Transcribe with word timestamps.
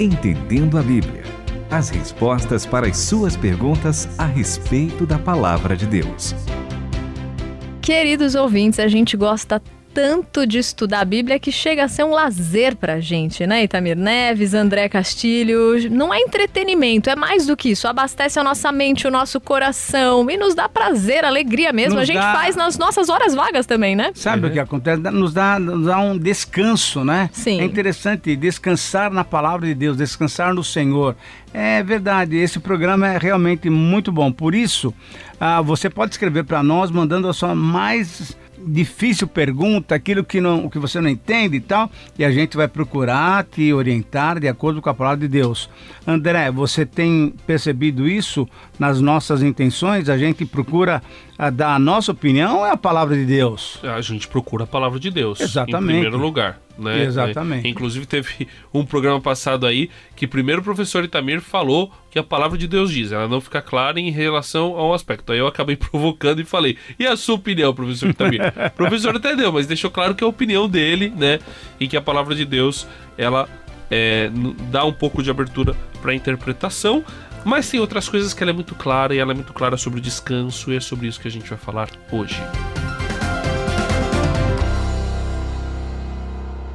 Entendendo 0.00 0.76
a 0.76 0.82
Bíblia. 0.82 1.22
As 1.70 1.88
respostas 1.88 2.66
para 2.66 2.88
as 2.88 2.96
suas 2.96 3.36
perguntas 3.36 4.08
a 4.18 4.26
respeito 4.26 5.06
da 5.06 5.20
palavra 5.20 5.76
de 5.76 5.86
Deus. 5.86 6.34
Queridos 7.80 8.34
ouvintes, 8.34 8.80
a 8.80 8.88
gente 8.88 9.16
gosta 9.16 9.62
tanto 9.94 10.44
de 10.46 10.58
estudar 10.58 11.00
a 11.00 11.04
Bíblia 11.04 11.38
que 11.38 11.52
chega 11.52 11.84
a 11.84 11.88
ser 11.88 12.02
um 12.04 12.10
lazer 12.10 12.74
pra 12.74 12.98
gente, 12.98 13.46
né? 13.46 13.62
Itamir 13.62 13.96
Neves, 13.96 14.52
André 14.52 14.88
Castilho. 14.88 15.88
Não 15.90 16.12
é 16.12 16.18
entretenimento, 16.18 17.08
é 17.08 17.14
mais 17.14 17.46
do 17.46 17.56
que 17.56 17.70
isso. 17.70 17.86
Abastece 17.86 18.38
a 18.38 18.42
nossa 18.42 18.72
mente, 18.72 19.06
o 19.06 19.10
nosso 19.10 19.40
coração 19.40 20.28
e 20.28 20.36
nos 20.36 20.54
dá 20.54 20.68
prazer, 20.68 21.24
alegria 21.24 21.72
mesmo. 21.72 21.94
Nos 21.94 22.02
a 22.02 22.04
gente 22.04 22.16
dá- 22.20 22.32
faz 22.34 22.56
nas 22.56 22.76
nossas 22.76 23.08
horas 23.08 23.34
vagas 23.34 23.66
também, 23.66 23.94
né? 23.94 24.10
Sabe 24.14 24.48
o 24.48 24.50
que 24.52 24.58
acontece? 24.58 25.00
Dá- 25.00 25.10
Nos 25.12 25.32
dá, 25.32 25.58
nos 25.60 25.86
dá 25.86 25.98
um 26.00 26.18
descanso, 26.18 27.04
né? 27.04 27.30
Sim. 27.32 27.60
É 27.60 27.64
interessante 27.64 28.34
descansar 28.34 29.10
na 29.12 29.22
palavra 29.22 29.66
de 29.66 29.74
Deus, 29.74 29.96
descansar 29.96 30.52
no 30.52 30.64
Senhor. 30.64 31.14
É 31.52 31.82
verdade, 31.84 32.36
esse 32.36 32.58
programa 32.58 33.06
é 33.06 33.16
realmente 33.16 33.70
muito 33.70 34.10
bom. 34.10 34.32
Por 34.32 34.56
isso, 34.56 34.92
ah, 35.38 35.60
você 35.62 35.88
pode 35.88 36.10
escrever 36.12 36.42
para 36.44 36.62
nós 36.64 36.90
mandando 36.90 37.28
a 37.28 37.32
sua 37.32 37.54
mais 37.54 38.36
difícil 38.66 39.26
pergunta, 39.26 39.94
aquilo 39.94 40.24
que, 40.24 40.40
não, 40.40 40.68
que 40.68 40.78
você 40.78 41.00
não 41.00 41.08
entende 41.08 41.56
e 41.56 41.60
tal, 41.60 41.90
e 42.18 42.24
a 42.24 42.30
gente 42.30 42.56
vai 42.56 42.68
procurar 42.68 43.44
te 43.44 43.72
orientar 43.72 44.40
de 44.40 44.48
acordo 44.48 44.80
com 44.80 44.88
a 44.88 44.94
palavra 44.94 45.20
de 45.20 45.28
Deus. 45.28 45.68
André, 46.06 46.50
você 46.50 46.84
tem 46.84 47.34
percebido 47.46 48.08
isso 48.08 48.48
nas 48.78 49.00
nossas 49.00 49.42
intenções? 49.42 50.08
A 50.08 50.18
gente 50.18 50.44
procura 50.44 51.02
ah, 51.38 51.50
dar 51.50 51.74
a 51.74 51.78
nossa 51.78 52.12
opinião 52.12 52.58
ou 52.58 52.66
é 52.66 52.70
a 52.70 52.76
palavra 52.76 53.14
de 53.16 53.24
Deus? 53.24 53.78
A 53.82 54.00
gente 54.00 54.28
procura 54.28 54.64
a 54.64 54.66
palavra 54.66 54.98
de 54.98 55.10
Deus. 55.10 55.40
Exatamente. 55.40 55.98
Em 55.98 56.00
primeiro 56.00 56.18
lugar. 56.18 56.63
Né? 56.78 57.04
Exatamente. 57.04 57.66
É, 57.66 57.70
Inclusive, 57.70 58.06
teve 58.06 58.48
um 58.72 58.84
programa 58.84 59.20
passado 59.20 59.66
aí 59.66 59.90
que 60.16 60.26
primeiro 60.26 60.60
o 60.60 60.64
professor 60.64 61.04
Itamir 61.04 61.40
falou 61.40 61.92
que 62.10 62.18
a 62.18 62.22
palavra 62.22 62.58
de 62.58 62.66
Deus 62.66 62.90
diz. 62.90 63.12
Ela 63.12 63.28
não 63.28 63.40
fica 63.40 63.62
clara 63.62 64.00
em 64.00 64.10
relação 64.10 64.76
ao 64.76 64.92
aspecto. 64.92 65.32
Aí 65.32 65.38
eu 65.38 65.46
acabei 65.46 65.76
provocando 65.76 66.40
e 66.40 66.44
falei: 66.44 66.76
e 66.98 67.06
a 67.06 67.16
sua 67.16 67.36
opinião, 67.36 67.74
professor 67.74 68.10
Itamir? 68.10 68.40
o 68.42 68.70
professor 68.76 69.14
entendeu, 69.14 69.52
mas 69.52 69.66
deixou 69.66 69.90
claro 69.90 70.14
que 70.14 70.24
é 70.24 70.26
a 70.26 70.30
opinião 70.30 70.68
dele, 70.68 71.12
né? 71.16 71.38
E 71.78 71.86
que 71.86 71.96
a 71.96 72.02
palavra 72.02 72.34
de 72.34 72.44
Deus, 72.44 72.86
ela 73.16 73.48
é, 73.90 74.30
dá 74.70 74.84
um 74.84 74.92
pouco 74.92 75.22
de 75.22 75.30
abertura 75.30 75.74
para 76.02 76.14
interpretação. 76.14 77.04
Mas 77.44 77.68
tem 77.68 77.78
outras 77.78 78.08
coisas 78.08 78.32
que 78.32 78.42
ela 78.42 78.50
é 78.50 78.54
muito 78.54 78.74
clara 78.74 79.14
e 79.14 79.18
ela 79.18 79.32
é 79.32 79.34
muito 79.34 79.52
clara 79.52 79.76
sobre 79.76 79.98
o 79.98 80.02
descanso 80.02 80.72
e 80.72 80.76
é 80.76 80.80
sobre 80.80 81.06
isso 81.06 81.20
que 81.20 81.28
a 81.28 81.30
gente 81.30 81.48
vai 81.48 81.58
falar 81.58 81.90
hoje. 82.10 82.40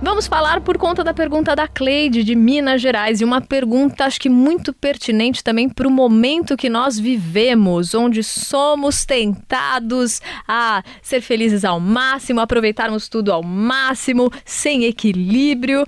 Vamos 0.09 0.25
falar 0.25 0.61
por 0.61 0.75
conta 0.75 1.03
da 1.03 1.13
pergunta 1.13 1.55
da 1.55 1.67
Cleide 1.67 2.23
de 2.23 2.33
Minas 2.33 2.81
Gerais 2.81 3.21
e 3.21 3.23
uma 3.23 3.41
pergunta 3.41 4.05
acho 4.05 4.19
que 4.19 4.27
muito 4.27 4.73
pertinente 4.73 5.43
também 5.43 5.69
para 5.69 5.87
o 5.87 5.91
momento 5.91 6.57
que 6.57 6.67
nós 6.67 6.97
vivemos, 6.97 7.93
onde 7.93 8.23
somos 8.23 9.05
tentados 9.05 10.19
a 10.47 10.83
ser 11.03 11.21
felizes 11.21 11.63
ao 11.63 11.79
máximo, 11.79 12.39
aproveitarmos 12.39 13.07
tudo 13.07 13.31
ao 13.31 13.43
máximo, 13.43 14.31
sem 14.43 14.85
equilíbrio. 14.85 15.85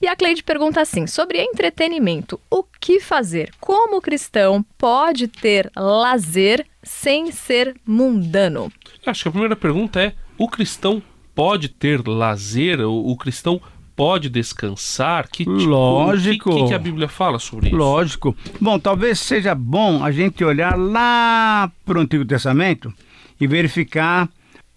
E 0.00 0.06
a 0.06 0.14
Cleide 0.14 0.44
pergunta 0.44 0.80
assim: 0.80 1.08
sobre 1.08 1.42
entretenimento, 1.42 2.40
o 2.48 2.62
que 2.62 3.00
fazer? 3.00 3.50
Como 3.58 3.96
o 3.96 4.00
cristão 4.00 4.64
pode 4.78 5.26
ter 5.26 5.68
lazer 5.74 6.64
sem 6.80 7.32
ser 7.32 7.74
mundano? 7.84 8.72
Acho 9.04 9.24
que 9.24 9.28
a 9.30 9.32
primeira 9.32 9.56
pergunta 9.56 10.00
é: 10.00 10.14
o 10.38 10.48
cristão 10.48 11.02
pode 11.34 11.68
ter 11.68 12.06
lazer? 12.06 12.80
O, 12.80 13.10
o 13.10 13.16
cristão 13.16 13.60
pode 13.96 14.28
descansar? 14.28 15.28
Que, 15.28 15.44
tipo, 15.44 15.52
Lógico. 15.52 16.50
O 16.50 16.56
que, 16.62 16.68
que- 16.68 16.74
a 16.74 16.78
Bíblia 16.78 17.08
fala 17.08 17.38
sobre 17.38 17.68
isso? 17.68 17.76
Lógico. 17.76 18.36
Bom, 18.60 18.78
talvez 18.78 19.18
seja 19.20 19.54
bom 19.54 20.02
a 20.04 20.10
gente 20.10 20.44
olhar 20.44 20.76
lá 20.78 21.70
para 21.84 21.98
o 21.98 22.02
Antigo 22.02 22.24
Testamento 22.24 22.92
e 23.40 23.46
verificar 23.46 24.28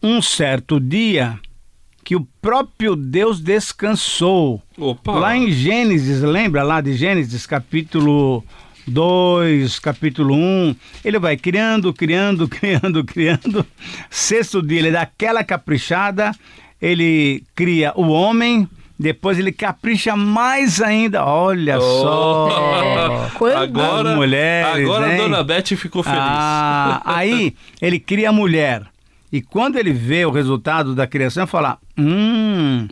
um 0.02 0.22
certo 0.22 0.80
dia 0.80 1.40
que 2.04 2.16
o 2.16 2.26
próprio 2.42 2.96
Deus 2.96 3.40
descansou. 3.42 4.62
Opa! 4.78 5.12
Lá 5.14 5.36
em 5.36 5.52
Gênesis, 5.52 6.22
lembra 6.22 6.64
lá 6.64 6.80
de 6.80 6.94
Gênesis, 6.94 7.46
capítulo 7.46 8.44
2, 8.88 9.80
capítulo 9.80 10.34
1, 10.34 10.76
ele 11.04 11.20
vai 11.20 11.36
criando, 11.38 11.94
criando, 11.94 12.48
criando, 12.50 13.04
criando. 13.04 13.66
Sexto 14.10 14.62
dia, 14.62 14.80
ele 14.80 14.92
dá 14.92 15.02
aquela 15.02 15.44
caprichada, 15.44 16.32
ele 16.82 17.44
cria 17.54 17.92
o 17.96 18.08
homem, 18.08 18.68
depois 19.00 19.38
ele 19.38 19.52
capricha 19.52 20.16
mais 20.16 20.82
ainda. 20.82 21.24
Olha 21.26 21.78
Oh. 21.78 21.82
só. 22.02 23.30
Quando- 23.38 23.58
Agora, 23.58 24.16
mulheres, 24.16 24.84
agora 24.86 25.06
a 25.08 25.12
hein? 25.12 25.18
dona 25.18 25.44
Beth 25.44 25.76
ficou 25.76 26.02
feliz. 26.02 26.18
Ah, 26.20 27.02
aí 27.06 27.54
ele 27.82 28.00
cria 28.00 28.30
a 28.30 28.34
mulher. 28.34 28.84
E 29.32 29.42
quando 29.42 29.78
ele 29.78 29.92
vê 29.92 30.26
o 30.26 30.32
resultado 30.32 30.96
da 30.96 31.06
criação, 31.06 31.46
fala: 31.46 31.78
Hum, 31.98 32.88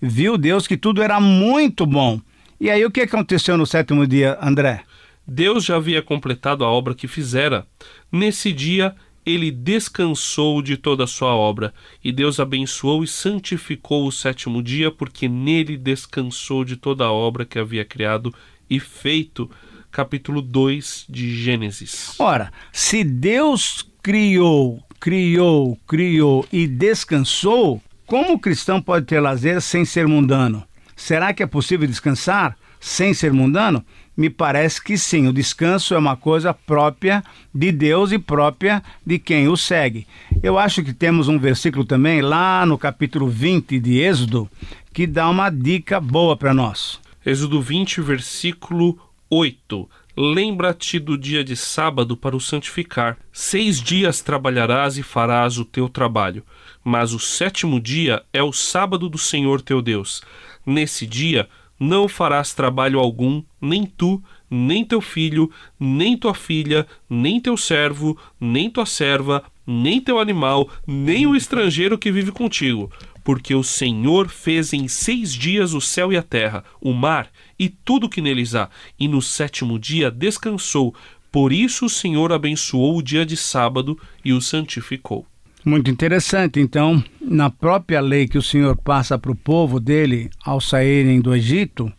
viu 0.00 0.38
Deus 0.38 0.66
que 0.68 0.76
tudo 0.76 1.02
era 1.02 1.18
muito 1.20 1.84
bom. 1.84 2.20
E 2.60 2.70
aí 2.70 2.84
o 2.84 2.90
que 2.90 3.00
aconteceu 3.00 3.56
no 3.58 3.66
sétimo 3.66 4.06
dia, 4.06 4.38
André? 4.40 4.82
Deus 5.32 5.64
já 5.64 5.76
havia 5.76 6.02
completado 6.02 6.64
a 6.64 6.68
obra 6.68 6.92
que 6.92 7.06
fizera. 7.06 7.64
Nesse 8.10 8.52
dia, 8.52 8.96
ele 9.24 9.52
descansou 9.52 10.60
de 10.60 10.76
toda 10.76 11.04
a 11.04 11.06
sua 11.06 11.32
obra, 11.36 11.72
e 12.02 12.10
Deus 12.10 12.40
abençoou 12.40 13.04
e 13.04 13.06
santificou 13.06 14.08
o 14.08 14.10
sétimo 14.10 14.60
dia, 14.60 14.90
porque 14.90 15.28
nele 15.28 15.76
descansou 15.76 16.64
de 16.64 16.74
toda 16.76 17.04
a 17.04 17.12
obra 17.12 17.44
que 17.44 17.60
havia 17.60 17.84
criado 17.84 18.34
e 18.68 18.80
feito. 18.80 19.48
Capítulo 19.92 20.42
2 20.42 21.06
de 21.08 21.32
Gênesis. 21.32 22.16
Ora, 22.18 22.52
se 22.72 23.04
Deus 23.04 23.88
criou, 24.02 24.82
criou, 24.98 25.78
criou 25.86 26.44
e 26.52 26.66
descansou, 26.66 27.80
como 28.04 28.32
o 28.32 28.38
cristão 28.38 28.82
pode 28.82 29.06
ter 29.06 29.20
lazer 29.20 29.60
sem 29.60 29.84
ser 29.84 30.08
mundano? 30.08 30.64
Será 30.96 31.32
que 31.32 31.42
é 31.42 31.46
possível 31.46 31.86
descansar 31.86 32.56
sem 32.80 33.14
ser 33.14 33.32
mundano? 33.32 33.84
Me 34.20 34.28
parece 34.28 34.84
que 34.84 34.98
sim. 34.98 35.28
O 35.28 35.32
descanso 35.32 35.94
é 35.94 35.98
uma 35.98 36.14
coisa 36.14 36.52
própria 36.52 37.24
de 37.54 37.72
Deus 37.72 38.12
e 38.12 38.18
própria 38.18 38.82
de 39.04 39.18
quem 39.18 39.48
o 39.48 39.56
segue. 39.56 40.06
Eu 40.42 40.58
acho 40.58 40.84
que 40.84 40.92
temos 40.92 41.26
um 41.26 41.38
versículo 41.38 41.86
também 41.86 42.20
lá 42.20 42.66
no 42.66 42.76
capítulo 42.76 43.26
20 43.26 43.80
de 43.80 43.98
Êxodo 43.98 44.46
que 44.92 45.06
dá 45.06 45.26
uma 45.26 45.48
dica 45.48 45.98
boa 45.98 46.36
para 46.36 46.52
nós. 46.52 47.00
Êxodo 47.24 47.62
20, 47.62 48.02
versículo 48.02 48.98
8. 49.30 49.88
Lembra-te 50.14 50.98
do 50.98 51.16
dia 51.16 51.42
de 51.42 51.56
sábado 51.56 52.14
para 52.14 52.36
o 52.36 52.40
santificar. 52.40 53.16
Seis 53.32 53.80
dias 53.80 54.20
trabalharás 54.20 54.98
e 54.98 55.02
farás 55.02 55.56
o 55.56 55.64
teu 55.64 55.88
trabalho, 55.88 56.44
mas 56.84 57.14
o 57.14 57.18
sétimo 57.18 57.80
dia 57.80 58.22
é 58.34 58.42
o 58.42 58.52
sábado 58.52 59.08
do 59.08 59.16
Senhor 59.16 59.62
teu 59.62 59.80
Deus. 59.80 60.20
Nesse 60.66 61.06
dia 61.06 61.48
não 61.80 62.06
farás 62.06 62.52
trabalho 62.52 63.00
algum, 63.00 63.42
nem 63.58 63.86
tu, 63.86 64.22
nem 64.50 64.84
teu 64.84 65.00
filho, 65.00 65.50
nem 65.78 66.16
tua 66.16 66.34
filha, 66.34 66.86
nem 67.08 67.40
teu 67.40 67.56
servo, 67.56 68.18
nem 68.38 68.68
tua 68.68 68.84
serva, 68.84 69.42
nem 69.66 70.00
teu 70.00 70.20
animal, 70.20 70.68
nem 70.86 71.26
o 71.26 71.34
estrangeiro 71.34 71.96
que 71.96 72.12
vive 72.12 72.30
contigo 72.30 72.92
porque 73.22 73.54
o 73.54 73.62
Senhor 73.62 74.28
fez 74.28 74.72
em 74.72 74.88
seis 74.88 75.32
dias 75.32 75.72
o 75.72 75.80
céu 75.80 76.12
e 76.12 76.16
a 76.16 76.22
terra, 76.22 76.64
o 76.80 76.92
mar 76.92 77.30
e 77.58 77.68
tudo 77.68 78.08
que 78.08 78.20
neles 78.20 78.54
há, 78.54 78.68
e 78.98 79.06
no 79.06 79.20
sétimo 79.20 79.78
dia 79.78 80.10
descansou. 80.10 80.94
Por 81.30 81.52
isso 81.52 81.86
o 81.86 81.90
Senhor 81.90 82.32
abençoou 82.32 82.96
o 82.98 83.02
dia 83.02 83.24
de 83.24 83.36
sábado 83.36 83.98
e 84.24 84.32
o 84.32 84.40
santificou. 84.40 85.24
Muito 85.64 85.90
interessante. 85.90 86.58
Então, 86.60 87.02
na 87.20 87.50
própria 87.50 88.00
lei 88.00 88.26
que 88.26 88.38
o 88.38 88.42
Senhor 88.42 88.76
passa 88.76 89.18
para 89.18 89.30
o 89.30 89.36
povo 89.36 89.78
dele 89.78 90.30
ao 90.44 90.60
saírem 90.60 91.20
do 91.20 91.34
Egito, 91.34 91.92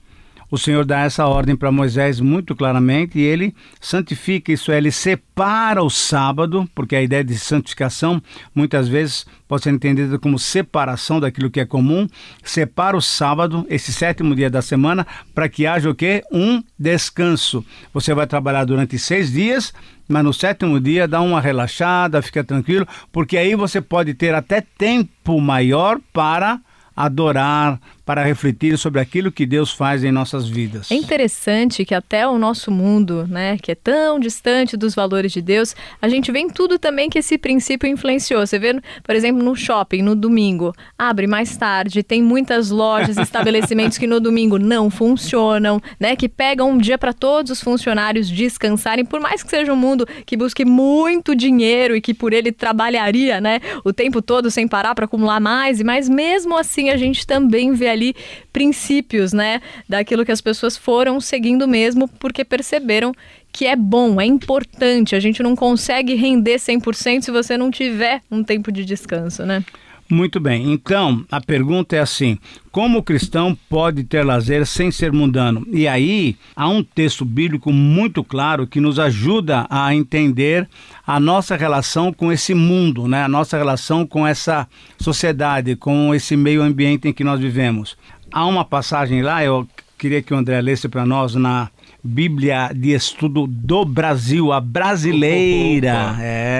o 0.52 0.58
Senhor 0.58 0.84
dá 0.84 1.00
essa 1.00 1.26
ordem 1.26 1.56
para 1.56 1.72
Moisés 1.72 2.20
muito 2.20 2.54
claramente 2.54 3.18
e 3.18 3.22
ele 3.22 3.56
santifica, 3.80 4.52
isso 4.52 4.70
é, 4.70 4.78
ele 4.78 4.92
separa 4.92 5.82
o 5.82 5.90
sábado, 5.90 6.70
porque 6.76 6.94
a 6.94 7.02
ideia 7.02 7.24
de 7.24 7.40
santificação 7.40 8.22
muitas 8.54 8.90
vezes 8.90 9.26
pode 9.48 9.64
ser 9.64 9.70
entendida 9.70 10.20
como 10.20 10.38
separação 10.38 11.22
daquilo 11.22 11.50
que 11.50 11.62
é 11.62 11.66
comum, 11.66 12.06
separa 12.44 12.98
o 12.98 13.02
sábado, 13.02 13.66
esse 13.70 13.94
sétimo 13.94 14.36
dia 14.36 14.50
da 14.50 14.62
semana, 14.62 15.08
para 15.34 15.48
que 15.48 15.66
haja 15.66 15.90
o 15.90 15.96
quê? 15.96 16.22
Um 16.32 16.62
descanso. 16.78 17.66
Você 17.94 18.14
vai 18.14 18.28
trabalhar 18.28 18.66
durante 18.66 19.00
seis 19.00 19.32
dias, 19.32 19.74
mas 20.08 20.24
no 20.24 20.34
sétimo 20.34 20.82
dia 20.82 21.08
dá 21.08 21.22
uma 21.22 21.40
relaxada, 21.40 22.22
fica 22.22 22.44
tranquilo, 22.44 22.86
porque 23.12 23.38
aí 23.38 23.56
você 23.56 23.80
pode 23.80 24.14
ter 24.14 24.36
até 24.36 24.62
tempo 24.78 25.40
maior 25.40 25.98
para 26.12 26.60
adorar, 26.96 27.80
para 28.06 28.24
refletir 28.24 28.78
sobre 28.78 29.00
aquilo 29.00 29.32
que 29.32 29.46
Deus 29.46 29.72
faz 29.72 30.04
em 30.04 30.12
nossas 30.12 30.48
vidas. 30.48 30.92
É 30.92 30.96
interessante 30.96 31.86
que 31.86 31.94
até 31.94 32.28
o 32.28 32.38
nosso 32.38 32.72
mundo, 32.72 33.28
né, 33.28 33.58
que 33.58 33.72
é 33.72 33.76
tão 33.76 34.20
distante 34.20 34.76
dos 34.76 34.96
valores 34.96 35.32
de 35.32 35.42
Deus, 35.42 35.76
a 36.02 36.10
gente 36.10 36.32
vê 36.32 36.40
em 36.40 36.50
tudo 36.50 36.80
também 36.80 37.10
que 37.10 37.20
esse 37.20 37.38
princípio 37.38 37.88
influenciou. 37.88 38.46
Você 38.46 38.58
vê, 38.58 38.80
por 39.04 39.16
exemplo, 39.16 39.44
no 39.44 39.56
shopping, 39.56 40.02
no 40.02 40.16
domingo, 40.16 40.74
abre 40.98 41.28
mais 41.28 41.56
tarde, 41.56 42.04
tem 42.04 42.22
muitas 42.22 42.70
lojas, 42.70 43.18
estabelecimentos 43.22 43.98
que 43.98 44.08
no 44.08 44.20
domingo 44.20 44.58
não 44.58 44.90
funcionam, 44.90 45.82
né, 46.00 46.16
que 46.16 46.28
pegam 46.28 46.72
um 46.72 46.78
dia 46.78 46.98
para 46.98 47.14
todos 47.14 47.52
os 47.52 47.62
funcionários 47.62 48.30
descansarem, 48.30 49.06
por 49.06 49.20
mais 49.20 49.44
que 49.44 49.50
seja 49.50 49.72
um 49.72 49.76
mundo 49.76 50.08
que 50.26 50.36
busque 50.36 50.66
muito 50.66 51.36
dinheiro 51.36 51.96
e 51.96 52.02
que 52.02 52.14
por 52.14 52.34
ele 52.34 52.52
trabalharia, 52.52 53.40
né, 53.40 53.60
o 53.84 53.94
tempo 53.94 54.22
todo 54.22 54.50
sem 54.50 54.68
parar 54.68 54.96
para 54.96 55.06
acumular 55.06 55.40
mais 55.40 55.80
e 55.80 55.84
mais, 55.84 56.10
mesmo 56.10 56.58
assim 56.58 56.90
a 56.90 56.98
gente 56.98 57.28
também 57.28 57.74
vê 57.74 57.91
ali 57.92 58.16
princípios, 58.52 59.34
né, 59.34 59.62
daquilo 59.88 60.26
que 60.26 60.32
as 60.32 60.42
pessoas 60.42 60.78
foram 60.78 61.20
seguindo 61.20 61.68
mesmo 61.68 62.08
porque 62.08 62.44
perceberam 62.44 63.14
que 63.52 63.66
é 63.66 63.76
bom, 63.76 64.20
é 64.20 64.26
importante. 64.26 65.16
A 65.16 65.20
gente 65.20 65.44
não 65.44 65.56
consegue 65.56 66.16
render 66.16 66.56
100% 66.56 67.22
se 67.22 67.32
você 67.32 67.58
não 67.58 67.70
tiver 67.70 68.22
um 68.32 68.44
tempo 68.44 68.72
de 68.72 68.86
descanso, 68.86 69.46
né? 69.46 69.64
Muito 70.12 70.42
bem. 70.42 70.74
Então, 70.74 71.24
a 71.32 71.40
pergunta 71.40 71.96
é 71.96 72.00
assim: 72.00 72.38
como 72.70 73.00
o 73.00 73.04
cristão 73.04 73.58
pode 73.70 74.04
ter 74.04 74.26
lazer 74.26 74.66
sem 74.66 74.92
ser 74.92 75.14
mundano? 75.14 75.66
E 75.72 75.88
aí, 75.88 76.36
há 76.54 76.68
um 76.68 76.84
texto 76.84 77.24
bíblico 77.24 77.72
muito 77.72 78.22
claro 78.22 78.68
que 78.68 78.82
nos 78.82 79.00
ajuda 79.00 79.66
a 79.70 79.96
entender 79.96 80.68
a 81.08 81.18
nossa 81.18 81.56
relação 81.56 82.12
com 82.12 82.30
esse 82.30 82.54
mundo, 82.54 83.08
né? 83.08 83.24
A 83.24 83.30
nossa 83.30 83.58
relação 83.58 84.06
com 84.06 84.28
essa 84.28 84.68
sociedade, 85.00 85.78
com 85.78 86.14
esse 86.14 86.36
meio 86.36 86.62
ambiente 86.62 87.08
em 87.08 87.14
que 87.14 87.24
nós 87.24 87.40
vivemos. 87.40 87.96
Há 88.34 88.46
uma 88.46 88.66
passagem 88.66 89.22
lá, 89.22 89.42
eu 89.46 89.66
queria 89.98 90.22
que 90.22 90.34
o 90.34 90.38
André 90.38 90.60
lesse 90.62 90.90
para 90.90 91.06
nós 91.06 91.36
na 91.36 91.70
Bíblia 92.04 92.72
de 92.76 92.92
Estudo 92.92 93.48
do 93.48 93.86
Brasil, 93.86 94.52
a 94.52 94.60
brasileira. 94.60 96.12
Opa. 96.12 96.22
É. 96.22 96.51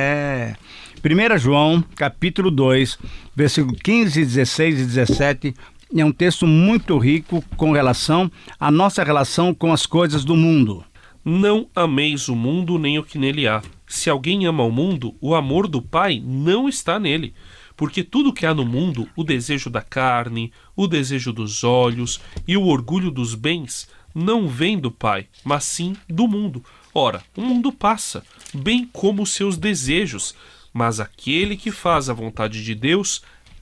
1 1.04 1.38
João, 1.40 1.84
capítulo 1.96 2.52
2, 2.52 3.00
versículo 3.36 3.76
15, 3.76 4.24
16 4.24 4.82
e 4.82 4.86
17, 4.86 5.56
é 5.98 6.06
um 6.06 6.12
texto 6.12 6.46
muito 6.46 6.96
rico 7.00 7.44
com 7.58 7.72
relação 7.72 8.32
à 8.60 8.70
nossa 8.70 9.04
relação 9.04 9.52
com 9.52 9.74
as 9.74 9.88
coisas 9.88 10.24
do 10.24 10.36
mundo. 10.36 10.86
Não 11.26 11.68
ameis 11.76 12.30
o 12.30 12.36
mundo 12.36 12.78
nem 12.78 13.00
o 13.00 13.04
que 13.04 13.18
nele 13.18 13.48
há. 13.48 13.64
Se 13.88 14.12
alguém 14.12 14.46
ama 14.46 14.64
o 14.64 14.72
mundo, 14.72 15.16
o 15.20 15.34
amor 15.34 15.68
do 15.68 15.82
Pai 15.82 16.22
não 16.24 16.70
está 16.70 17.00
nele. 17.00 17.34
Porque 17.76 18.04
tudo 18.04 18.32
que 18.32 18.46
há 18.46 18.54
no 18.54 18.64
mundo, 18.64 19.10
o 19.16 19.24
desejo 19.24 19.72
da 19.72 19.82
carne, 19.82 20.54
o 20.76 20.86
desejo 20.86 21.34
dos 21.34 21.64
olhos 21.64 22.22
e 22.48 22.56
o 22.56 22.68
orgulho 22.68 23.10
dos 23.10 23.34
bens, 23.34 23.90
não 24.14 24.48
vem 24.48 24.78
do 24.78 24.92
Pai, 24.92 25.26
mas 25.44 25.64
sim 25.64 25.96
do 26.08 26.28
mundo. 26.28 26.64
Ora, 26.94 27.24
o 27.36 27.42
mundo 27.42 27.72
passa, 27.72 28.24
bem 28.54 28.88
como 28.94 29.24
os 29.24 29.32
seus 29.32 29.58
desejos 29.58 30.36
mas 30.74 31.00
aquele 31.00 31.58
que 31.58 31.72
faz 31.72 32.10
a 32.10 32.14
vontade 32.14 32.64
de 32.64 32.76
Deus 32.76 33.22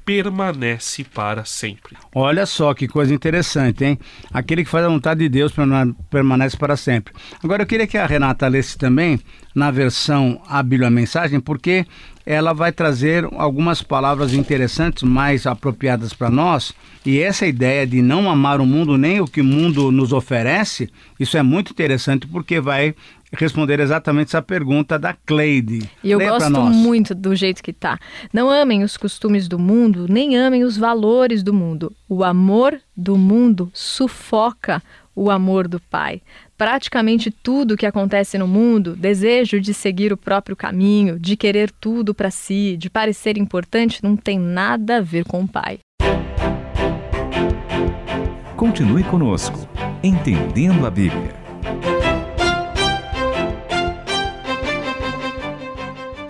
permanece 0.10 1.04
para 1.04 1.46
sempre. 1.46 1.96
Olha 2.16 2.44
só 2.48 2.74
que 2.74 2.88
coisa 2.88 3.14
interessante, 3.14 3.86
hein? 3.86 4.00
Aquele 4.34 4.64
que 4.64 4.70
faz 4.70 4.84
a 4.84 4.90
vontade 4.90 5.20
de 5.20 5.30
Deus 5.30 5.54
permanece 6.10 6.58
para 6.58 6.76
sempre. 6.76 7.14
Agora 7.44 7.62
eu 7.62 7.68
queria 7.68 7.86
que 7.86 7.96
a 7.96 8.08
Renata 8.08 8.48
lesse 8.48 8.76
também 8.76 9.20
na 9.54 9.70
versão 9.70 10.42
A 10.48 10.64
Bíblia 10.64 10.88
a 10.88 10.92
Mensagem, 10.92 11.40
porque 11.40 11.86
ela 12.26 12.54
vai 12.54 12.72
trazer 12.72 13.28
algumas 13.38 13.84
palavras 13.84 14.34
interessantes, 14.34 15.04
mais 15.04 15.46
apropriadas 15.46 16.12
para 16.12 16.32
nós. 16.32 16.74
E 17.06 17.20
essa 17.20 17.46
ideia 17.46 17.86
de 17.86 18.02
não 18.02 18.32
amar 18.32 18.60
o 18.60 18.66
mundo 18.66 18.98
nem 18.98 19.22
o 19.22 19.28
que 19.28 19.42
o 19.42 19.46
mundo 19.46 19.92
nos 19.92 20.12
oferece, 20.12 20.92
isso 21.20 21.38
é 21.38 21.44
muito 21.44 21.72
interessante 21.72 22.26
porque 22.26 22.60
vai 22.60 22.96
responder 23.32 23.80
exatamente 23.80 24.30
essa 24.30 24.42
pergunta 24.42 24.98
da 24.98 25.14
Cleide. 25.14 25.90
E 26.04 26.12
eu 26.12 26.18
Leia 26.18 26.32
gosto 26.32 26.62
muito 26.62 27.14
do 27.14 27.36
jeito 27.36 27.64
que 27.64 27.74
tá. 27.74 28.00
Não 28.34 28.50
amem 28.50 28.84
os 28.84 28.98
costumes 28.98 29.48
do 29.48 29.60
mundo, 29.60 30.08
nem 30.10 30.38
amem 30.38 30.64
os 30.64 30.78
valores 30.78 31.44
do 31.44 31.54
mundo. 31.54 31.94
O 32.08 32.24
amor 32.24 32.80
do 32.96 33.18
mundo 33.18 33.70
sufoca 33.74 34.82
o 35.16 35.30
amor 35.30 35.68
do 35.68 35.80
Pai. 35.80 36.22
Praticamente 36.58 37.30
tudo 37.30 37.78
que 37.78 37.86
acontece 37.86 38.38
no 38.38 38.48
mundo, 38.48 38.96
desejo 38.96 39.60
de 39.60 39.74
seguir 39.74 40.12
o 40.12 40.18
próprio 40.18 40.56
caminho, 40.56 41.20
de 41.20 41.36
querer 41.36 41.72
tudo 41.72 42.14
para 42.14 42.32
si, 42.32 42.76
de 42.78 42.90
parecer 42.90 43.38
importante, 43.38 44.04
não 44.04 44.16
tem 44.16 44.40
nada 44.40 44.98
a 44.98 45.02
ver 45.02 45.26
com 45.26 45.42
o 45.42 45.48
Pai. 45.48 45.80
Continue 48.56 49.04
conosco, 49.04 49.70
entendendo 50.04 50.86
a 50.86 50.92
Bíblia. 50.92 51.39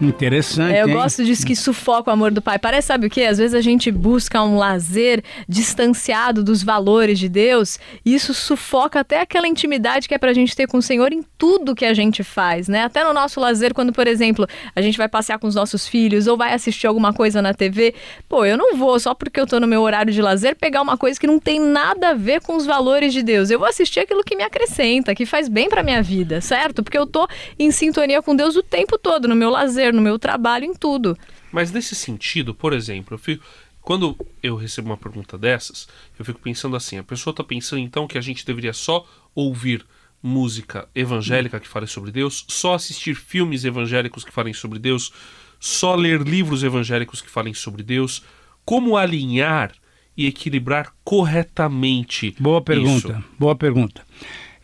Interessante. 0.01 0.75
É, 0.75 0.83
eu 0.83 0.87
hein? 0.87 0.93
gosto 0.93 1.23
disso 1.25 1.45
que 1.45 1.55
sufoca 1.55 2.09
o 2.09 2.13
amor 2.13 2.31
do 2.31 2.41
pai. 2.41 2.57
Parece, 2.57 2.87
sabe 2.87 3.07
o 3.07 3.09
quê? 3.09 3.23
Às 3.23 3.37
vezes 3.37 3.53
a 3.53 3.61
gente 3.61 3.91
busca 3.91 4.41
um 4.41 4.57
lazer 4.57 5.23
distanciado 5.47 6.43
dos 6.43 6.63
valores 6.63 7.19
de 7.19 7.27
Deus 7.27 7.79
e 8.05 8.15
isso 8.15 8.33
sufoca 8.33 9.01
até 9.01 9.21
aquela 9.21 9.47
intimidade 9.47 10.07
que 10.07 10.13
é 10.13 10.17
pra 10.17 10.33
gente 10.33 10.55
ter 10.55 10.67
com 10.67 10.77
o 10.77 10.81
Senhor 10.81 11.11
em 11.11 11.23
tudo 11.37 11.75
que 11.75 11.85
a 11.85 11.93
gente 11.93 12.23
faz, 12.23 12.67
né? 12.67 12.83
Até 12.83 13.03
no 13.03 13.13
nosso 13.13 13.39
lazer, 13.39 13.73
quando, 13.73 13.91
por 13.91 14.07
exemplo, 14.07 14.47
a 14.75 14.81
gente 14.81 14.97
vai 14.97 15.09
passear 15.09 15.37
com 15.37 15.47
os 15.47 15.55
nossos 15.55 15.87
filhos 15.87 16.27
ou 16.27 16.37
vai 16.37 16.53
assistir 16.53 16.87
alguma 16.87 17.13
coisa 17.13 17.41
na 17.41 17.53
TV. 17.53 17.93
Pô, 18.27 18.45
eu 18.45 18.57
não 18.57 18.77
vou 18.77 18.99
só 18.99 19.13
porque 19.13 19.39
eu 19.39 19.47
tô 19.47 19.59
no 19.59 19.67
meu 19.67 19.81
horário 19.81 20.13
de 20.13 20.21
lazer 20.21 20.55
pegar 20.55 20.81
uma 20.81 20.97
coisa 20.97 21.19
que 21.19 21.27
não 21.27 21.39
tem 21.39 21.59
nada 21.59 22.09
a 22.09 22.13
ver 22.13 22.41
com 22.41 22.55
os 22.55 22.65
valores 22.65 23.13
de 23.13 23.21
Deus. 23.21 23.49
Eu 23.49 23.59
vou 23.59 23.67
assistir 23.67 23.99
aquilo 23.99 24.23
que 24.23 24.35
me 24.35 24.43
acrescenta, 24.43 25.13
que 25.13 25.25
faz 25.25 25.49
bem 25.49 25.69
pra 25.69 25.83
minha 25.83 26.01
vida, 26.01 26.39
certo? 26.39 26.83
Porque 26.83 26.97
eu 26.97 27.05
tô 27.05 27.27
em 27.57 27.71
sintonia 27.71 28.21
com 28.21 28.35
Deus 28.35 28.55
o 28.55 28.63
tempo 28.63 28.97
todo 28.97 29.27
no 29.27 29.35
meu 29.35 29.49
lazer 29.49 29.88
no 29.93 30.01
meu 30.01 30.17
trabalho, 30.19 30.65
em 30.65 30.73
tudo. 30.73 31.17
Mas 31.51 31.71
nesse 31.71 31.95
sentido, 31.95 32.53
por 32.53 32.73
exemplo, 32.73 33.15
eu 33.15 33.17
fico, 33.17 33.43
quando 33.81 34.15
eu 34.43 34.55
recebo 34.55 34.89
uma 34.89 34.97
pergunta 34.97 35.37
dessas, 35.37 35.87
eu 36.17 36.25
fico 36.25 36.39
pensando 36.39 36.75
assim: 36.75 36.97
a 36.97 37.03
pessoa 37.03 37.31
está 37.31 37.43
pensando 37.43 37.79
então 37.79 38.07
que 38.07 38.17
a 38.17 38.21
gente 38.21 38.45
deveria 38.45 38.73
só 38.73 39.05
ouvir 39.33 39.85
música 40.21 40.87
evangélica 40.93 41.59
que 41.59 41.67
fale 41.67 41.87
sobre 41.87 42.11
Deus, 42.11 42.45
só 42.47 42.73
assistir 42.73 43.15
filmes 43.15 43.63
evangélicos 43.63 44.23
que 44.23 44.31
falem 44.31 44.53
sobre 44.53 44.77
Deus, 44.77 45.11
só 45.59 45.95
ler 45.95 46.21
livros 46.21 46.63
evangélicos 46.63 47.21
que 47.21 47.29
falem 47.29 47.53
sobre 47.53 47.83
Deus. 47.83 48.23
Como 48.65 48.97
alinhar 48.97 49.71
e 50.15 50.27
equilibrar 50.27 50.93
corretamente? 51.03 52.35
Boa 52.39 52.61
pergunta, 52.61 53.13
isso? 53.13 53.23
boa 53.39 53.55
pergunta. 53.55 54.03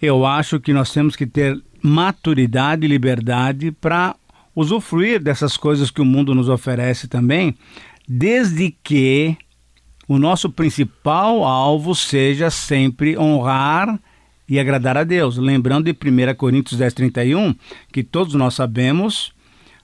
Eu 0.02 0.26
acho 0.26 0.60
que 0.60 0.74
nós 0.74 0.92
temos 0.92 1.16
que 1.16 1.26
ter 1.26 1.60
maturidade 1.82 2.86
e 2.86 2.90
liberdade 2.90 3.72
para 3.72 4.16
usufruir 4.56 5.22
dessas 5.22 5.58
coisas 5.58 5.92
que 5.92 6.02
o 6.02 6.06
mundo 6.06 6.34
nos 6.34 6.50
oferece 6.50 7.08
também, 7.08 7.56
desde 8.08 8.72
que 8.84 9.36
o 10.08 10.18
nosso 10.18 10.50
principal 10.50 11.44
alvo 11.44 11.94
seja 11.96 12.50
sempre 12.50 13.18
honrar 13.18 14.00
e 14.48 14.60
agradar 14.60 14.98
a 14.98 15.04
Deus. 15.04 15.38
Lembrando 15.38 15.86
de 15.86 15.92
1 15.92 16.36
Coríntios 16.36 16.80
10, 16.80 16.94
31, 16.94 17.56
que 17.92 18.04
todos 18.04 18.36
nós 18.36 18.54
sabemos, 18.54 19.34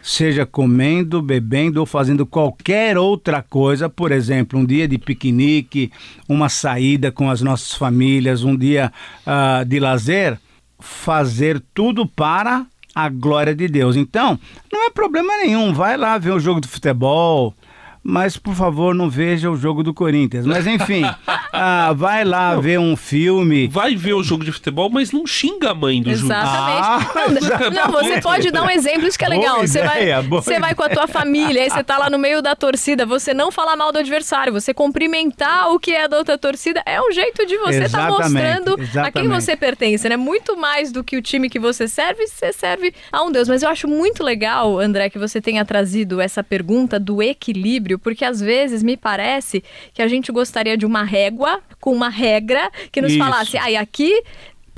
seja 0.01 0.46
comendo, 0.46 1.22
bebendo 1.22 1.80
ou 1.80 1.86
fazendo 1.86 2.25
qualquer 2.25 2.98
outra 2.98 3.42
coisa, 3.42 3.90
por 3.90 4.12
exemplo, 4.12 4.60
um 4.60 4.66
dia 4.66 4.88
de 4.88 4.98
piquenique, 4.98 5.92
uma 6.30 6.50
saída 6.50 7.12
com 7.12 7.30
as 7.30 7.42
nossas 7.42 7.74
famílias, 7.74 8.44
um 8.44 8.56
dia 8.56 8.92
uh, 9.25 9.66
de 9.66 9.80
lazer, 9.80 10.40
fazer 10.80 11.62
tudo 11.74 12.08
para 12.08 12.66
a 12.93 13.10
glória 13.10 13.55
de 13.55 13.67
Deus. 13.67 13.95
Então, 13.95 14.39
não 14.71 14.88
é 14.88 14.89
problema 14.89 15.38
nenhum, 15.38 15.74
vai 15.74 15.98
lá 15.98 16.17
ver 16.17 16.31
o 16.31 16.39
jogo 16.39 16.62
de 16.62 16.67
futebol, 16.67 17.55
mas 18.03 18.36
por 18.38 18.55
favor 18.55 18.96
não 18.96 19.10
veja 19.10 19.50
o 19.50 19.55
jogo 19.55 19.84
do 19.84 19.93
Corinthians. 19.93 20.46
Mas 20.46 20.65
enfim, 20.65 21.03
ah, 21.53 21.93
vai 21.93 22.24
lá 22.24 22.55
não, 22.55 22.62
ver 22.62 22.79
um 22.79 22.96
filme. 22.96 23.67
Vai 23.67 23.96
ver 23.96 24.13
o 24.13 24.24
jogo 24.24 24.43
de 24.43 24.51
futebol, 24.51 24.89
mas 24.89 25.12
não 25.12 25.27
xinga 25.27 25.72
a 25.72 25.75
mãe 25.75 26.01
do 26.01 26.10
exatamente. 26.10 26.88
Ah, 26.88 27.29
não, 27.29 27.38
exatamente. 27.38 27.75
Não, 27.75 27.91
você 27.91 28.22
pode 28.22 28.51
dar 28.51 28.63
um 28.63 28.70
exemplo, 28.70 29.08
isso 29.08 29.17
que 29.17 29.25
é 29.25 29.29
legal. 29.29 29.55
Boa 29.55 29.67
você 29.67 29.79
ideia, 29.79 30.22
vai, 30.22 30.29
você 30.29 30.60
vai 30.60 30.75
com 30.75 30.84
a 30.84 30.89
tua 30.89 31.08
família, 31.08 31.63
aí 31.63 31.70
você 31.70 31.84
tá 31.84 31.98
lá 31.98 32.10
no 32.10 32.17
meio 32.17 32.41
da 32.41 32.55
torcida, 32.55 33.05
você 33.05 33.34
não 33.34 33.51
falar 33.51 33.75
mal 33.75 33.91
do 33.91 34.00
adversário, 34.00 34.51
você 34.51 34.74
cumprimentar 34.74 35.72
o 35.72 35.79
que 35.79 35.91
é 35.91 36.08
da 36.08 36.17
outra 36.17 36.38
torcida, 36.38 36.81
é 36.86 37.00
um 37.01 37.12
jeito 37.12 37.46
de 37.46 37.58
você 37.58 37.84
estar 37.84 38.08
tá 38.08 38.10
mostrando 38.10 38.79
exatamente. 38.79 38.98
a 38.98 39.12
quem 39.12 39.27
você 39.27 39.55
pertence, 39.55 40.10
né? 40.10 40.17
Muito 40.17 40.58
mais 40.58 40.91
do 40.91 41.03
que 41.03 41.17
o 41.17 41.22
time 41.22 41.50
que 41.50 41.60
você 41.60 41.88
serve, 41.88 42.25
você 42.27 42.51
serve 42.51 42.93
a 43.12 43.24
um 43.24 43.31
Deus. 43.31 43.48
Mas 43.48 43.62
eu 43.62 43.70
acho 43.70 43.88
muito 43.88 44.24
legal, 44.24 44.79
André, 44.79 45.10
que 45.10 45.20
você 45.20 45.39
tenha 45.39 45.63
trazido 45.63 46.20
essa 46.20 46.43
pergunta 46.43 47.00
do 47.00 47.22
equilíbrio 47.22 47.90
equilíbrio, 47.91 48.00
porque 48.00 48.24
às 48.24 48.39
vezes 48.39 48.83
me 48.83 48.95
parece 48.95 49.63
que 49.93 50.01
a 50.01 50.07
gente 50.07 50.31
gostaria 50.31 50.77
de 50.77 50.86
uma 50.86 51.03
régua 51.03 51.62
com 51.79 51.93
uma 51.93 52.10
regra 52.10 52.71
que 52.91 53.01
nos 53.01 53.12
Isso. 53.12 53.24
falasse, 53.24 53.57
ai, 53.57 53.75
ah, 53.75 53.81
aqui 53.81 54.24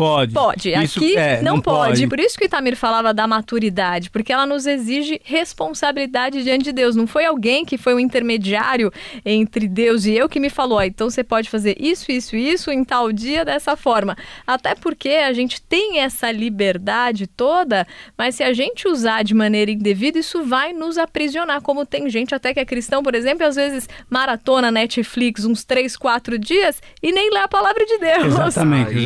pode. 0.04 0.34
Pode. 0.34 0.70
Isso, 0.70 1.00
Aqui 1.00 1.18
é, 1.18 1.42
não, 1.42 1.56
não 1.56 1.62
pode. 1.62 1.90
pode. 1.90 2.08
Por 2.08 2.20
isso 2.20 2.38
que 2.38 2.46
o 2.46 2.48
Itamir 2.48 2.76
falava 2.76 3.14
da 3.14 3.28
maturidade, 3.28 4.10
porque 4.10 4.32
ela 4.32 4.46
nos 4.46 4.66
exige 4.66 5.20
responsabilidade 5.24 6.44
diante 6.44 6.66
de 6.66 6.72
Deus. 6.72 6.96
Não 6.96 7.08
foi 7.08 7.26
alguém 7.26 7.66
que 7.66 7.78
foi 7.78 7.94
o 7.94 8.00
intermediário 8.00 8.92
entre 9.26 9.68
Deus 9.68 10.06
e 10.06 10.12
eu 10.14 10.28
que 10.28 10.40
me 10.40 10.50
falou, 10.50 10.80
ah, 10.80 10.88
então 10.88 11.10
você 11.10 11.24
pode 11.24 11.50
fazer 11.50 11.76
isso, 11.80 12.12
isso, 12.12 12.36
isso 12.36 12.72
em 12.72 12.84
tal 12.84 13.12
dia 13.12 13.46
dessa 13.46 13.76
forma. 13.76 14.18
Até 14.46 14.76
porque 14.76 15.10
a 15.10 15.34
gente 15.34 15.62
tem 15.62 16.00
essa 16.00 16.32
liberdade 16.32 17.28
toda, 17.28 17.88
mas 18.18 18.36
se 18.36 18.44
a 18.44 18.54
gente 18.54 18.88
usar 18.88 19.24
de 19.24 19.34
maneira 19.34 19.72
indevida, 19.72 20.20
isso 20.20 20.44
vai 20.44 20.74
nos 20.74 20.98
aprisionar. 20.98 21.62
Como 21.62 21.86
tem 21.86 22.10
gente 22.10 22.36
até 22.36 22.54
que 22.54 22.60
é 22.60 22.66
cristão, 22.66 23.02
por 23.04 23.16
exemplo, 23.16 23.44
e 23.44 23.48
às 23.48 23.56
vezes 23.56 23.90
maratona 24.10 24.72
Netflix 24.72 25.46
uns 25.46 25.64
três, 25.64 25.96
quatro 25.96 26.38
dias 26.38 26.82
e 27.02 27.12
nem 27.12 27.30
lê 27.32 27.40
a 27.40 27.48
palavra 27.48 27.86
de 27.86 27.98
Deus. 27.98 28.26
Exatamente, 28.26 28.92
Aí. 28.92 29.04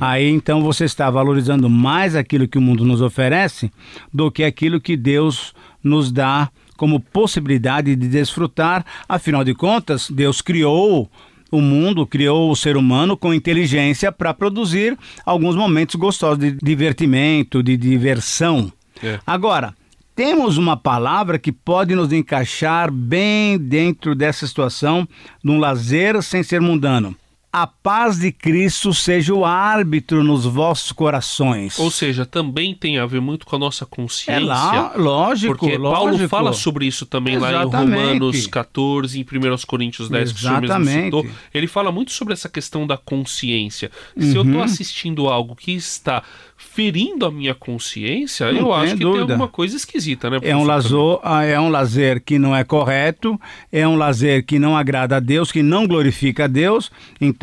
Aí 0.00 0.28
então 0.28 0.62
você 0.62 0.84
está 0.84 1.10
valorizando 1.10 1.68
mais 1.68 2.14
aquilo 2.14 2.48
que 2.48 2.58
o 2.58 2.60
mundo 2.60 2.84
nos 2.84 3.00
oferece 3.00 3.70
do 4.12 4.30
que 4.30 4.44
aquilo 4.44 4.80
que 4.80 4.96
Deus 4.96 5.54
nos 5.82 6.12
dá 6.12 6.50
como 6.76 7.00
possibilidade 7.00 7.94
de 7.96 8.08
desfrutar. 8.08 8.84
Afinal 9.08 9.44
de 9.44 9.54
contas, 9.54 10.10
Deus 10.10 10.40
criou 10.40 11.10
o 11.50 11.60
mundo, 11.60 12.06
criou 12.06 12.50
o 12.50 12.56
ser 12.56 12.76
humano 12.76 13.16
com 13.16 13.34
inteligência 13.34 14.12
para 14.12 14.32
produzir 14.32 14.96
alguns 15.26 15.56
momentos 15.56 15.96
gostosos 15.96 16.38
de 16.38 16.52
divertimento, 16.52 17.62
de 17.62 17.76
diversão. 17.76 18.72
É. 19.02 19.18
Agora, 19.26 19.74
temos 20.14 20.58
uma 20.58 20.76
palavra 20.76 21.38
que 21.38 21.50
pode 21.50 21.94
nos 21.94 22.12
encaixar 22.12 22.90
bem 22.92 23.58
dentro 23.58 24.14
dessa 24.14 24.46
situação 24.46 25.08
de 25.42 25.50
um 25.50 25.58
lazer 25.58 26.22
sem 26.22 26.42
ser 26.42 26.60
mundano. 26.60 27.16
A 27.52 27.66
paz 27.66 28.18
de 28.20 28.30
Cristo 28.30 28.94
seja 28.94 29.34
o 29.34 29.44
árbitro 29.44 30.22
nos 30.22 30.44
vossos 30.44 30.92
corações. 30.92 31.76
Ou 31.80 31.90
seja, 31.90 32.24
também 32.24 32.74
tem 32.76 32.96
a 32.98 33.06
ver 33.06 33.20
muito 33.20 33.44
com 33.44 33.56
a 33.56 33.58
nossa 33.58 33.84
consciência. 33.84 34.32
é 34.32 34.38
lá, 34.38 34.92
lógico, 34.96 35.56
Porque 35.58 35.76
Paulo 35.76 36.12
lógico. 36.12 36.28
fala 36.28 36.52
sobre 36.52 36.86
isso 36.86 37.04
também 37.06 37.38
lá 37.38 37.50
em 37.50 37.54
Exatamente. 37.62 38.02
Romanos 38.02 38.46
14, 38.46 39.18
em 39.18 39.24
1 39.24 39.66
Coríntios 39.66 40.08
10, 40.08 40.30
que 40.30 40.38
o 40.38 40.40
senhor 40.42 40.60
mesmo 40.60 40.66
Exatamente. 40.76 41.04
citou. 41.06 41.26
Ele 41.52 41.66
fala 41.66 41.90
muito 41.90 42.12
sobre 42.12 42.34
essa 42.34 42.48
questão 42.48 42.86
da 42.86 42.96
consciência. 42.96 43.90
Se 44.16 44.36
eu 44.36 44.42
Uhum. 44.42 44.46
estou 44.50 44.62
assistindo 44.62 45.26
algo 45.28 45.56
que 45.56 45.72
está 45.72 46.22
ferindo 46.56 47.24
a 47.26 47.32
minha 47.32 47.54
consciência, 47.54 48.52
Não 48.52 48.60
eu 48.60 48.72
acho 48.74 48.94
que 48.96 49.00
dúvida. 49.02 49.24
tem 49.24 49.32
alguma 49.32 49.48
coisa 49.48 49.74
esquisita, 49.76 50.28
né? 50.30 50.38
É 50.42 50.54
um, 50.54 50.64
professor? 50.64 51.20
lazer, 51.24 51.50
é 51.50 51.58
um 51.60 51.68
lazer 51.70 52.22
que 52.22 52.38
não 52.38 52.54
é 52.54 52.62
correto, 52.62 53.40
é 53.72 53.88
um 53.88 53.96
lazer 53.96 54.44
que 54.44 54.58
não 54.58 54.76
agrada 54.76 55.16
a 55.16 55.20
Deus, 55.20 55.50
que 55.50 55.62
não 55.62 55.86
glorifica 55.86 56.44
a 56.44 56.46
Deus. 56.46 56.90
Então, 57.20 57.39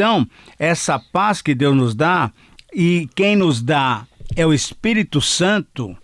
essa 0.58 1.00
paz 1.00 1.42
que 1.42 1.56
Deus 1.56 1.76
nos 1.76 1.96
dá, 1.96 2.32
e 2.74 3.10
quem 3.16 3.36
nos 3.36 3.62
dá 3.62 4.06
é 4.36 4.46
o 4.46 4.54
Espírito 4.54 5.22
Santo, 5.22 5.96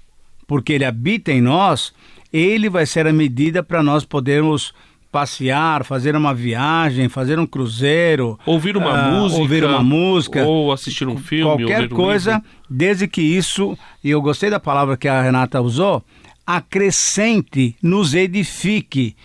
porque 0.48 0.74
ele 0.74 0.86
habita 0.86 1.32
em 1.32 1.42
nós, 1.42 1.94
ele 2.32 2.70
vai 2.70 2.86
ser 2.86 3.06
a 3.06 3.14
medida 3.14 3.62
para 3.62 3.84
nós 3.84 4.06
podermos 4.06 4.74
passear, 5.12 5.86
fazer 5.86 6.16
uma 6.16 6.34
viagem, 6.34 7.08
fazer 7.08 7.38
um 7.38 7.46
cruzeiro, 7.46 8.40
Ouvir 8.48 8.76
uma 8.76 8.92
ah, 8.92 9.12
música. 9.12 9.42
ouvir 9.42 9.64
uma 9.64 9.84
música, 9.84 10.44
Ou 10.44 10.72
assistir 10.72 11.08
um 11.08 11.18
filme. 11.18 11.66
qualquer 11.66 11.84
um 11.84 11.90
coisa, 11.90 12.36
livro. 12.38 12.48
desde 12.68 13.08
que 13.08 13.22
isso, 13.22 13.78
e 14.04 14.10
eu 14.10 14.20
gostei 14.20 14.50
da 14.50 14.60
palavra 14.60 14.98
que 14.98 15.08
a 15.08 15.22
Renata 15.22 15.62
usou, 15.62 16.04
acrescente, 16.48 17.76
nos 17.82 18.16
edifique. 18.16 19.16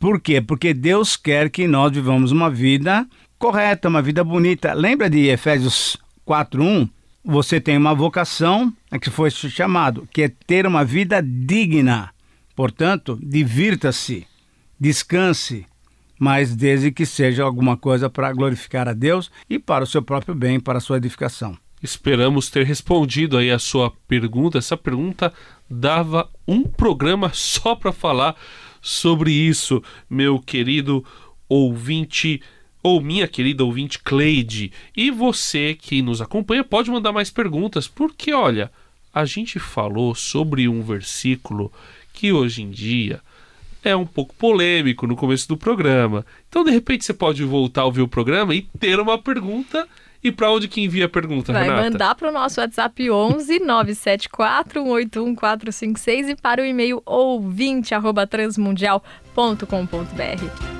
Por 0.00 0.20
quê? 0.20 0.40
Porque 0.40 0.74
Deus 0.74 1.16
quer 1.16 1.48
que 1.48 1.68
nós 1.68 1.92
vivamos 1.92 2.32
uma 2.32 2.50
vida 2.50 3.06
correta, 3.40 3.88
uma 3.88 4.02
vida 4.02 4.22
bonita. 4.22 4.74
Lembra 4.74 5.08
de 5.08 5.28
Efésios 5.28 5.96
4:1? 6.26 6.88
Você 7.24 7.58
tem 7.58 7.76
uma 7.76 7.94
vocação 7.94 8.72
a 8.90 8.98
que 8.98 9.10
foi 9.10 9.30
chamado, 9.30 10.06
que 10.12 10.22
é 10.22 10.28
ter 10.46 10.66
uma 10.66 10.84
vida 10.84 11.22
digna. 11.22 12.10
Portanto, 12.54 13.18
divirta-se, 13.22 14.26
descanse, 14.78 15.66
mas 16.18 16.54
desde 16.54 16.92
que 16.92 17.06
seja 17.06 17.42
alguma 17.42 17.76
coisa 17.76 18.10
para 18.10 18.32
glorificar 18.32 18.86
a 18.86 18.92
Deus 18.92 19.30
e 19.48 19.58
para 19.58 19.84
o 19.84 19.86
seu 19.86 20.02
próprio 20.02 20.34
bem, 20.34 20.60
para 20.60 20.78
a 20.78 20.80
sua 20.80 20.98
edificação. 20.98 21.56
Esperamos 21.82 22.50
ter 22.50 22.66
respondido 22.66 23.38
aí 23.38 23.50
a 23.50 23.58
sua 23.58 23.90
pergunta. 24.06 24.58
Essa 24.58 24.76
pergunta 24.76 25.32
dava 25.68 26.28
um 26.46 26.64
programa 26.64 27.30
só 27.32 27.74
para 27.74 27.92
falar 27.92 28.36
sobre 28.82 29.32
isso, 29.32 29.82
meu 30.10 30.38
querido 30.38 31.02
ouvinte 31.48 32.42
ou 32.82 33.00
minha 33.00 33.28
querida 33.28 33.64
ouvinte 33.64 33.98
Cleide. 33.98 34.72
E 34.96 35.10
você 35.10 35.74
que 35.74 36.02
nos 36.02 36.20
acompanha 36.20 36.64
pode 36.64 36.90
mandar 36.90 37.12
mais 37.12 37.30
perguntas, 37.30 37.88
porque 37.88 38.32
olha, 38.32 38.70
a 39.12 39.24
gente 39.24 39.58
falou 39.58 40.14
sobre 40.14 40.68
um 40.68 40.82
versículo 40.82 41.72
que 42.12 42.32
hoje 42.32 42.62
em 42.62 42.70
dia 42.70 43.20
é 43.82 43.96
um 43.96 44.06
pouco 44.06 44.34
polêmico 44.34 45.06
no 45.06 45.16
começo 45.16 45.48
do 45.48 45.56
programa. 45.56 46.24
Então, 46.48 46.64
de 46.64 46.70
repente, 46.70 47.04
você 47.04 47.14
pode 47.14 47.42
voltar 47.44 47.82
a 47.82 47.86
ouvir 47.86 48.02
o 48.02 48.08
programa 48.08 48.54
e 48.54 48.62
ter 48.78 49.00
uma 49.00 49.18
pergunta. 49.18 49.88
E 50.22 50.30
para 50.30 50.52
onde 50.52 50.68
que 50.68 50.82
envia 50.82 51.06
a 51.06 51.08
pergunta, 51.08 51.50
Vai 51.50 51.62
Renata? 51.62 51.82
mandar 51.82 52.14
para 52.14 52.28
o 52.28 52.32
nosso 52.32 52.60
WhatsApp 52.60 53.10
11 53.10 53.58
974 53.60 54.82
181 54.82 55.34
456 55.34 56.28
e 56.28 56.36
para 56.36 56.60
o 56.60 56.64
e-mail 56.66 57.02
ouvinte 57.06 57.94
arroba 57.94 58.26
transmundial.com.br. 58.26 60.79